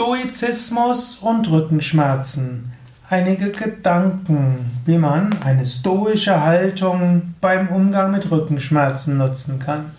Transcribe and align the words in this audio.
Stoizismus 0.00 1.18
und 1.20 1.50
Rückenschmerzen. 1.50 2.72
Einige 3.10 3.50
Gedanken, 3.50 4.70
wie 4.86 4.96
man 4.96 5.28
eine 5.44 5.66
stoische 5.66 6.42
Haltung 6.42 7.34
beim 7.42 7.68
Umgang 7.68 8.10
mit 8.10 8.30
Rückenschmerzen 8.30 9.18
nutzen 9.18 9.58
kann. 9.58 9.90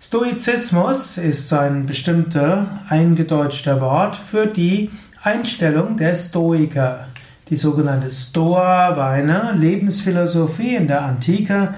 Stoizismus 0.00 1.18
ist 1.18 1.52
ein 1.52 1.84
bestimmter 1.84 2.80
eingedeutschter 2.88 3.82
Wort 3.82 4.16
für 4.16 4.46
die 4.46 4.90
Einstellung 5.22 5.98
der 5.98 6.14
Stoiker. 6.14 7.06
Die 7.50 7.56
sogenannte 7.56 8.10
Stoa 8.10 8.96
war 8.96 9.10
eine 9.10 9.52
Lebensphilosophie 9.58 10.76
in 10.76 10.86
der 10.86 11.02
Antike. 11.02 11.74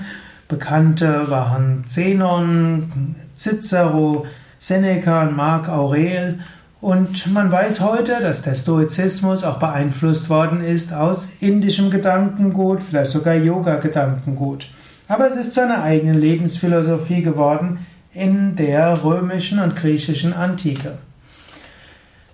Bekannte 0.46 1.28
waren 1.28 1.82
Zenon, 1.84 3.16
Cicero, 3.36 4.24
Seneca 4.60 5.22
und 5.22 5.34
Marc 5.34 5.68
Aurel. 5.68 6.38
Und 6.82 7.32
man 7.32 7.52
weiß 7.52 7.80
heute, 7.80 8.18
dass 8.20 8.42
der 8.42 8.56
Stoizismus 8.56 9.44
auch 9.44 9.60
beeinflusst 9.60 10.28
worden 10.28 10.64
ist 10.64 10.92
aus 10.92 11.28
indischem 11.38 11.92
Gedankengut, 11.92 12.82
vielleicht 12.82 13.12
sogar 13.12 13.36
Yoga-Gedankengut. 13.36 14.66
Aber 15.06 15.30
es 15.30 15.36
ist 15.36 15.54
zu 15.54 15.62
einer 15.62 15.84
eigenen 15.84 16.20
Lebensphilosophie 16.20 17.22
geworden 17.22 17.86
in 18.12 18.56
der 18.56 19.04
römischen 19.04 19.60
und 19.60 19.76
griechischen 19.76 20.32
Antike. 20.32 20.98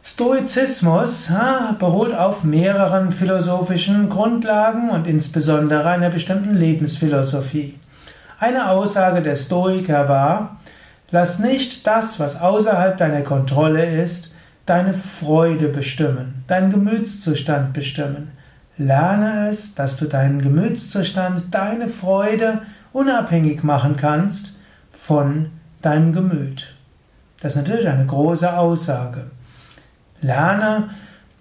Stoizismus 0.02 1.28
ha, 1.28 1.76
beruht 1.78 2.14
auf 2.14 2.42
mehreren 2.42 3.12
philosophischen 3.12 4.08
Grundlagen 4.08 4.88
und 4.88 5.06
insbesondere 5.06 5.90
einer 5.90 6.08
bestimmten 6.08 6.56
Lebensphilosophie. 6.56 7.78
Eine 8.40 8.70
Aussage 8.70 9.20
der 9.20 9.36
Stoiker 9.36 10.08
war, 10.08 10.56
Lass 11.10 11.38
nicht 11.38 11.86
das, 11.86 12.20
was 12.20 12.38
außerhalb 12.38 12.98
deiner 12.98 13.22
Kontrolle 13.22 14.02
ist, 14.02 14.34
deine 14.68 14.94
Freude 14.94 15.68
bestimmen, 15.68 16.44
deinen 16.46 16.70
Gemütszustand 16.70 17.72
bestimmen. 17.72 18.28
Lerne 18.76 19.48
es, 19.48 19.74
dass 19.74 19.96
du 19.96 20.06
deinen 20.06 20.40
Gemütszustand, 20.40 21.52
deine 21.52 21.88
Freude 21.88 22.62
unabhängig 22.92 23.64
machen 23.64 23.96
kannst 23.96 24.56
von 24.92 25.50
deinem 25.82 26.12
Gemüt. 26.12 26.74
Das 27.40 27.52
ist 27.52 27.56
natürlich 27.56 27.88
eine 27.88 28.06
große 28.06 28.56
Aussage. 28.56 29.30
Lerne 30.20 30.90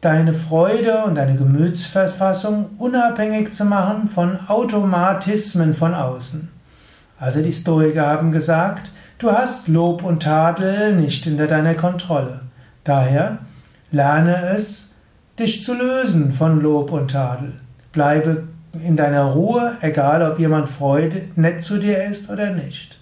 deine 0.01 0.33
Freude 0.33 1.03
und 1.03 1.15
deine 1.15 1.35
Gemütsverfassung 1.35 2.69
unabhängig 2.77 3.51
zu 3.51 3.65
machen 3.65 4.07
von 4.07 4.39
Automatismen 4.47 5.75
von 5.75 5.93
außen. 5.93 6.49
Also 7.19 7.41
die 7.41 7.51
Stoiker 7.51 8.05
haben 8.05 8.31
gesagt, 8.31 8.91
Du 9.19 9.31
hast 9.31 9.67
Lob 9.67 10.03
und 10.03 10.21
Tadel 10.21 10.93
nicht 10.95 11.23
hinter 11.23 11.47
deiner 11.47 11.73
Kontrolle. 11.73 12.41
Daher 12.87 13.39
lerne 13.91 14.53
es, 14.55 14.91
dich 15.37 15.65
zu 15.65 15.73
lösen 15.73 16.31
von 16.31 16.61
Lob 16.61 16.93
und 16.93 17.11
Tadel. 17.11 17.51
Bleibe 17.91 18.47
in 18.81 18.95
deiner 18.95 19.23
Ruhe, 19.23 19.75
egal 19.81 20.21
ob 20.21 20.39
jemand 20.39 20.69
Freude 20.69 21.23
nett 21.35 21.63
zu 21.63 21.79
dir 21.79 22.05
ist 22.05 22.29
oder 22.29 22.51
nicht. 22.51 22.97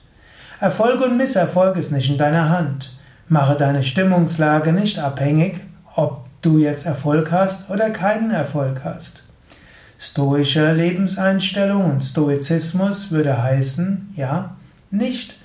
Erfolg 0.60 1.02
und 1.02 1.18
Misserfolg 1.18 1.78
ist 1.78 1.92
nicht 1.92 2.10
in 2.10 2.18
deiner 2.18 2.50
Hand. 2.50 2.98
Mache 3.28 3.56
deine 3.56 3.84
Stimmungslage 3.84 4.74
nicht 4.74 4.98
abhängig, 4.98 5.60
ob 5.96 6.26
du 6.42 6.58
jetzt 6.58 6.88
Erfolg 6.88 7.32
hast 7.32 7.70
oder 7.70 7.92
keinen 7.92 8.32
Erfolg 8.32 8.82
hast. 8.84 9.24
Stoische 10.00 10.74
Lebenseinstellung 10.74 11.86
und 11.92 12.04
Stoizismus 12.04 13.12
würde 13.12 13.44
heißen, 13.44 14.14
ja, 14.16 14.56
nicht 14.90 15.36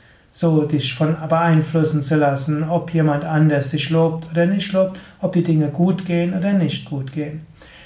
so 0.40 0.62
dich 0.62 0.94
von 0.94 1.18
beeinflussen 1.28 2.02
zu 2.02 2.16
lassen, 2.16 2.64
ob 2.66 2.94
jemand 2.94 3.24
anders 3.24 3.68
dich 3.68 3.90
lobt 3.90 4.26
oder 4.30 4.46
nicht 4.46 4.72
lobt, 4.72 4.98
ob 5.20 5.32
die 5.34 5.42
Dinge 5.42 5.68
gut 5.68 6.06
gehen 6.06 6.32
oder 6.32 6.54
nicht 6.54 6.88
gut 6.88 7.12
gehen. 7.12 7.42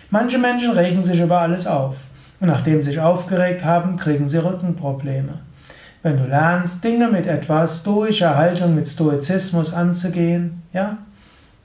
Manche 0.08 0.38
Menschen 0.38 0.70
regen 0.70 1.02
sich 1.02 1.20
über 1.20 1.40
alles 1.40 1.66
auf 1.66 2.06
und 2.38 2.46
nachdem 2.46 2.80
sie 2.80 2.90
sich 2.90 3.00
aufgeregt 3.00 3.64
haben, 3.64 3.96
kriegen 3.96 4.28
sie 4.28 4.38
Rückenprobleme. 4.38 5.40
Wenn 6.04 6.16
du 6.16 6.28
lernst, 6.28 6.84
Dinge 6.84 7.08
mit 7.08 7.26
etwas 7.26 7.80
stoischer 7.80 8.36
Haltung, 8.36 8.76
mit 8.76 8.88
Stoizismus 8.88 9.74
anzugehen, 9.74 10.62
ja, 10.72 10.98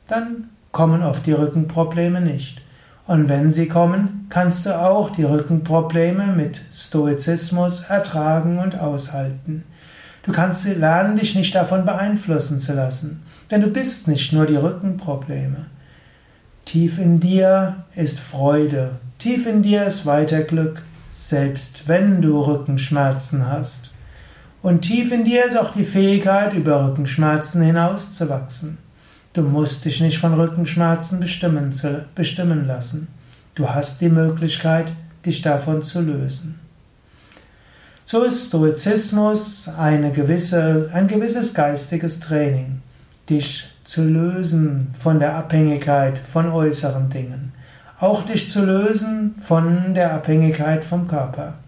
dann 0.07 0.49
kommen 0.71 1.03
oft 1.03 1.23
die 1.27 1.33
Rückenprobleme 1.33 2.19
nicht. 2.19 2.63
Und 3.05 3.29
wenn 3.29 3.51
sie 3.51 3.67
kommen, 3.67 4.25
kannst 4.29 4.65
du 4.65 4.75
auch 4.75 5.11
die 5.11 5.23
Rückenprobleme 5.23 6.33
mit 6.35 6.61
Stoizismus 6.73 7.83
ertragen 7.83 8.57
und 8.57 8.79
aushalten. 8.79 9.65
Du 10.29 10.35
kannst 10.35 10.63
lernen, 10.65 11.15
dich 11.15 11.33
nicht 11.33 11.55
davon 11.55 11.85
beeinflussen 11.85 12.59
zu 12.59 12.73
lassen, 12.73 13.23
denn 13.49 13.61
du 13.61 13.67
bist 13.67 14.07
nicht 14.07 14.31
nur 14.31 14.45
die 14.45 14.57
Rückenprobleme. 14.57 15.65
Tief 16.65 16.99
in 16.99 17.19
dir 17.19 17.77
ist 17.95 18.19
Freude, 18.19 18.91
tief 19.17 19.47
in 19.47 19.63
dir 19.63 19.85
ist 19.85 20.05
weiter 20.05 20.43
Glück, 20.43 20.83
selbst 21.09 21.87
wenn 21.87 22.21
du 22.21 22.41
Rückenschmerzen 22.41 23.47
hast. 23.47 23.91
Und 24.61 24.81
tief 24.81 25.11
in 25.11 25.23
dir 25.23 25.45
ist 25.45 25.57
auch 25.57 25.73
die 25.73 25.83
Fähigkeit, 25.83 26.53
über 26.53 26.87
Rückenschmerzen 26.87 27.63
hinauszuwachsen. 27.63 28.77
Du 29.33 29.41
musst 29.41 29.83
dich 29.85 29.99
nicht 29.99 30.19
von 30.19 30.35
Rückenschmerzen 30.35 31.19
bestimmen, 31.19 31.73
bestimmen 32.13 32.67
lassen. 32.67 33.07
Du 33.55 33.67
hast 33.67 33.99
die 33.99 34.09
Möglichkeit, 34.09 34.91
dich 35.25 35.41
davon 35.41 35.81
zu 35.81 36.01
lösen. 36.01 36.68
So 38.11 38.23
ist 38.23 38.47
Stoizismus 38.47 39.69
eine 39.77 40.09
gewisse, 40.09 40.89
ein 40.91 41.07
gewisses 41.07 41.53
geistiges 41.53 42.19
Training, 42.19 42.81
dich 43.29 43.69
zu 43.85 44.01
lösen 44.01 44.95
von 44.99 45.19
der 45.19 45.35
Abhängigkeit 45.35 46.17
von 46.17 46.49
äußeren 46.49 47.11
Dingen, 47.11 47.51
auch 47.99 48.25
dich 48.25 48.49
zu 48.49 48.65
lösen 48.65 49.35
von 49.43 49.93
der 49.93 50.11
Abhängigkeit 50.11 50.83
vom 50.83 51.07
Körper. 51.07 51.59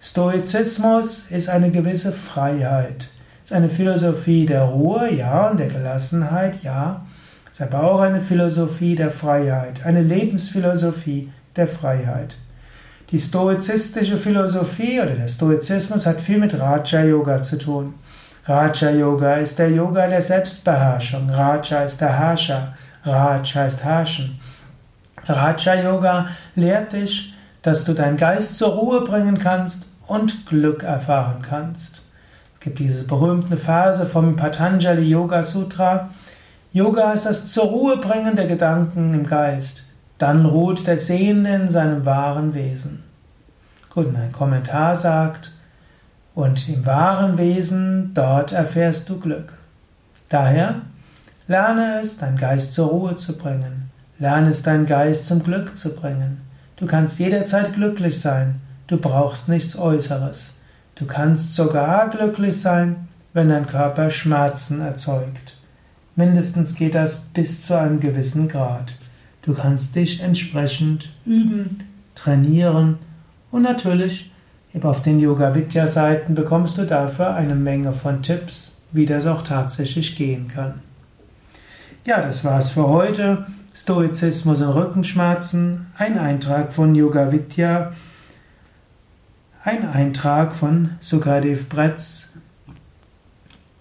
Stoizismus 0.00 1.26
ist 1.30 1.48
eine 1.48 1.70
gewisse 1.70 2.10
Freiheit, 2.10 3.10
ist 3.44 3.52
eine 3.52 3.68
Philosophie 3.68 4.46
der 4.46 4.62
Ruhe, 4.62 5.14
ja, 5.14 5.48
und 5.48 5.60
der 5.60 5.68
Gelassenheit, 5.68 6.60
ja, 6.64 7.06
ist 7.52 7.62
aber 7.62 7.84
auch 7.84 8.00
eine 8.00 8.20
Philosophie 8.20 8.96
der 8.96 9.12
Freiheit, 9.12 9.86
eine 9.86 10.02
Lebensphilosophie 10.02 11.30
der 11.54 11.68
Freiheit. 11.68 12.34
Die 13.10 13.20
stoizistische 13.20 14.16
Philosophie 14.16 15.00
oder 15.00 15.14
der 15.14 15.28
Stoizismus 15.28 16.04
hat 16.04 16.20
viel 16.20 16.38
mit 16.38 16.58
Raja 16.58 17.04
Yoga 17.04 17.42
zu 17.42 17.56
tun. 17.56 17.94
Raja 18.44 18.90
Yoga 18.90 19.34
ist 19.34 19.58
der 19.58 19.70
Yoga 19.70 20.06
der 20.06 20.22
Selbstbeherrschung. 20.22 21.30
Raja 21.30 21.82
ist 21.84 22.00
der 22.00 22.18
Herrscher. 22.18 22.74
Raj 23.04 23.44
heißt 23.54 23.84
herrschen. 23.84 24.38
Raja 25.26 25.74
Yoga 25.74 26.28
lehrt 26.54 26.92
dich, 26.92 27.34
dass 27.62 27.84
du 27.84 27.94
deinen 27.94 28.16
Geist 28.16 28.56
zur 28.56 28.70
Ruhe 28.70 29.02
bringen 29.02 29.38
kannst 29.38 29.84
und 30.06 30.46
Glück 30.46 30.82
erfahren 30.82 31.42
kannst. 31.42 32.02
Es 32.54 32.60
gibt 32.60 32.78
diese 32.78 33.04
berühmte 33.04 33.56
Phase 33.56 34.06
vom 34.06 34.36
Patanjali 34.36 35.08
Yoga 35.08 35.42
Sutra. 35.42 36.10
Yoga 36.72 37.12
ist 37.12 37.26
das 37.26 37.48
zur 37.48 37.64
Ruhe 37.64 37.98
bringen 37.98 38.36
der 38.36 38.46
Gedanken 38.46 39.14
im 39.14 39.26
Geist. 39.26 39.84
Dann 40.18 40.46
ruht 40.46 40.86
der 40.86 40.98
Sehende 40.98 41.54
in 41.54 41.68
seinem 41.68 42.04
wahren 42.04 42.54
Wesen. 42.54 43.04
Gut, 43.90 44.06
und 44.08 44.16
ein 44.16 44.32
Kommentar 44.32 44.96
sagt, 44.96 45.52
und 46.34 46.68
im 46.68 46.86
wahren 46.86 47.38
Wesen, 47.38 48.12
dort 48.14 48.52
erfährst 48.52 49.08
du 49.08 49.18
Glück. 49.18 49.54
Daher, 50.28 50.82
lerne 51.48 52.00
es, 52.00 52.18
deinen 52.18 52.36
Geist 52.36 52.74
zur 52.74 52.88
Ruhe 52.88 53.16
zu 53.16 53.36
bringen. 53.36 53.90
Lerne 54.18 54.50
es, 54.50 54.62
deinen 54.62 54.86
Geist 54.86 55.26
zum 55.26 55.42
Glück 55.42 55.76
zu 55.76 55.94
bringen. 55.94 56.40
Du 56.76 56.86
kannst 56.86 57.18
jederzeit 57.18 57.74
glücklich 57.74 58.20
sein. 58.20 58.60
Du 58.86 58.98
brauchst 58.98 59.48
nichts 59.48 59.76
Äußeres. 59.76 60.58
Du 60.94 61.06
kannst 61.06 61.54
sogar 61.54 62.08
glücklich 62.08 62.60
sein, 62.60 63.08
wenn 63.32 63.48
dein 63.48 63.66
Körper 63.66 64.10
Schmerzen 64.10 64.80
erzeugt. 64.80 65.56
Mindestens 66.14 66.74
geht 66.74 66.94
das 66.94 67.20
bis 67.34 67.66
zu 67.66 67.78
einem 67.78 68.00
gewissen 68.00 68.48
Grad. 68.48 68.94
Du 69.42 69.54
kannst 69.54 69.94
dich 69.94 70.20
entsprechend 70.20 71.12
üben, 71.24 71.84
trainieren 72.14 72.98
und 73.50 73.62
natürlich 73.62 74.32
auf 74.82 75.02
den 75.02 75.18
Yoga 75.18 75.54
Vidya 75.54 75.86
Seiten 75.86 76.34
bekommst 76.34 76.78
du 76.78 76.84
dafür 76.84 77.34
eine 77.34 77.54
Menge 77.54 77.92
von 77.92 78.22
Tipps, 78.22 78.76
wie 78.92 79.06
das 79.06 79.26
auch 79.26 79.42
tatsächlich 79.42 80.16
gehen 80.16 80.48
kann. 80.48 80.74
Ja, 82.04 82.22
das 82.22 82.44
war's 82.44 82.70
für 82.70 82.86
heute. 82.86 83.46
Stoizismus 83.74 84.60
und 84.60 84.70
Rückenschmerzen, 84.70 85.86
ein 85.96 86.18
Eintrag 86.18 86.72
von 86.72 86.94
Yoga 86.94 87.30
Vidya, 87.30 87.92
ein 89.62 89.88
Eintrag 89.88 90.56
von 90.56 90.90
Sukadev 91.00 91.68
Bretz. 91.68 92.38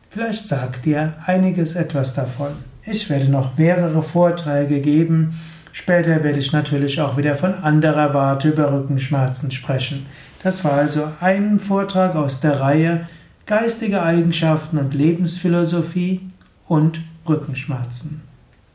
Vielleicht 0.10 0.48
sagt 0.48 0.86
dir 0.86 1.14
einiges 1.26 1.76
etwas 1.76 2.14
davon. 2.14 2.52
Ich 2.90 3.10
werde 3.10 3.30
noch 3.30 3.58
mehrere 3.58 4.02
Vorträge 4.02 4.80
geben 4.82 5.36
Später 5.80 6.24
werde 6.24 6.40
ich 6.40 6.54
natürlich 6.54 7.00
auch 7.02 7.18
wieder 7.18 7.36
von 7.36 7.54
anderer 7.54 8.12
Warte 8.16 8.50
über 8.50 8.74
Rückenschmerzen 8.74 9.52
sprechen. 9.52 10.08
Das 10.42 10.66
war 10.66 10.72
also 10.74 11.08
ein 11.22 11.60
Vortrag 11.60 12.16
aus 12.16 12.40
der 12.40 12.60
Reihe 12.60 13.08
Geistige 13.46 14.02
Eigenschaften 14.02 14.80
und 14.80 14.96
Lebensphilosophie 14.96 16.22
und 16.68 17.00
Rückenschmerzen. 17.30 18.27